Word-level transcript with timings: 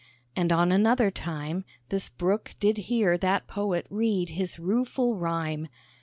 And 0.35 0.51
on 0.51 0.71
another 0.71 1.11
time, 1.11 1.63
This 1.89 2.09
Brook 2.09 2.55
did 2.59 2.77
hear 2.89 3.19
that 3.19 3.45
Poet 3.45 3.85
read 3.91 4.29
his 4.29 4.57
rueful 4.57 5.15
rhyme. 5.15 5.67